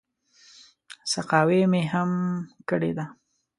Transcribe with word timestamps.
سقاوي 1.13 1.61
مې 1.71 1.81
هم 1.91 2.11
کړې 2.69 2.91
ده. 2.97 3.05